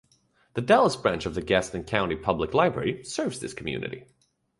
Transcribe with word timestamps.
The 0.55 0.61
Dallas 0.63 0.95
Branch 0.95 1.23
of 1.27 1.35
the 1.35 1.43
Gaston 1.43 1.83
County 1.83 2.15
Public 2.15 2.55
Library 2.55 3.03
serves 3.03 3.39
this 3.39 3.53
community. 3.53 4.05